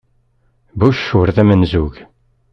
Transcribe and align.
Bush 0.79 1.05
ur 1.19 1.27
d 1.35 1.37
amenzug. 1.41 1.95